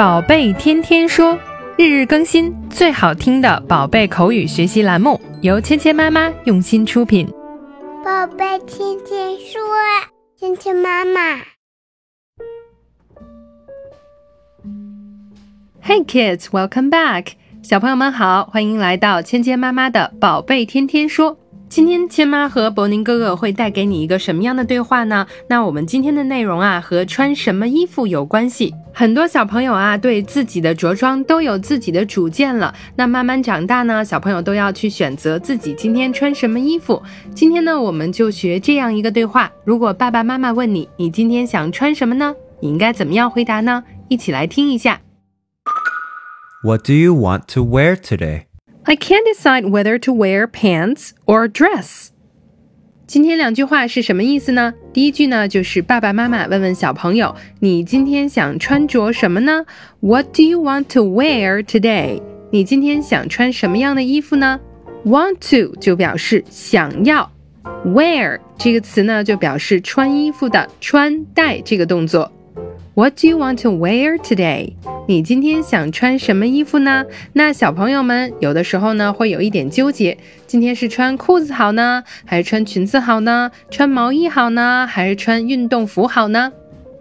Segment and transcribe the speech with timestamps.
[0.00, 1.38] 宝贝天天说，
[1.76, 7.28] 日日更新，最好听的宝贝口语学习栏目，由芊芊妈妈用心出品。
[8.02, 9.60] 宝贝天天说，
[10.38, 11.36] 芊芊妈妈。
[15.84, 17.32] Hey kids, welcome back！
[17.62, 21.36] 小朋友们好，欢迎来到芊芊妈妈的宝贝天天说。
[21.68, 25.24] 今天千妈和博宁哥哥会带给你一个什么样的对话呢？
[25.48, 28.74] 那我们今天的内容啊，和穿什么衣服有关系。
[28.99, 32.73] 很多小朋友啊，对自己的着装都有自己的主见了。
[32.95, 37.03] 那慢慢长大呢，小朋友都要去选择自己今天穿什么衣服。
[37.33, 42.33] 今天呢，我们就学这样一个对话：如果爸爸妈妈问你，你今天想穿什么呢？
[42.61, 43.83] 你应该怎么样回答呢？
[44.07, 45.01] 一起来听一下。
[46.63, 48.43] What do you want to wear today?
[48.85, 52.09] I can't decide whether to wear pants or dress.
[53.10, 54.72] 今天两句话是什么意思呢？
[54.92, 59.66] 第一句呢，就是爸爸妈妈问问小朋友：“你今天想穿着什么呢
[59.98, 62.22] ？”What do you want to wear today？
[62.52, 64.60] 你今天想穿什么样的衣服呢
[65.04, 67.28] ？Want to 就表示想要
[67.84, 72.30] ，wear 这个词呢就表示穿衣服的穿戴这个动作。
[72.94, 74.74] What do you want to wear today？
[75.10, 77.04] 你今天想穿什么衣服呢？
[77.32, 80.16] 那小朋友们有的时候呢会有一点纠结，
[80.46, 83.50] 今天是穿裤子好呢，还是穿裙子好呢？
[83.72, 86.52] 穿毛衣好呢，还是穿运动服好呢？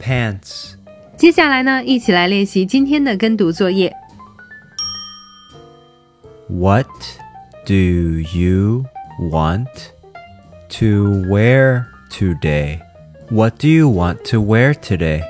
[0.00, 0.74] pants
[1.16, 3.94] 接下来呢一起来练习今天的跟读作业
[6.48, 6.88] What
[7.66, 8.86] do you
[9.20, 9.92] want
[10.70, 12.80] to wear today?
[13.30, 15.22] What do you want to wear today?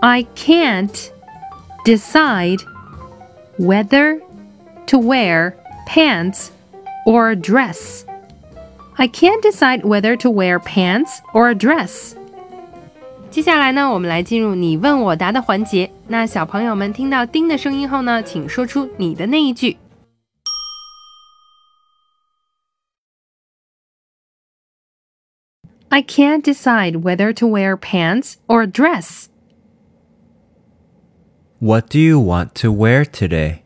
[0.00, 1.12] I can't
[1.84, 2.62] decide
[3.58, 4.20] whether
[4.86, 5.54] to wear
[5.86, 6.50] pants
[7.06, 8.04] or a dress.
[8.98, 12.14] I can't decide whether to wear pants or a dress.
[13.30, 15.90] 接下来呢，我们来进入你问我答的环节。
[16.06, 19.76] 那小朋友们听到“叮”的声音后呢，请说出你的那一句。
[25.88, 29.26] I can't decide whether to wear pants or a dress.
[31.60, 33.62] What do you want to wear today?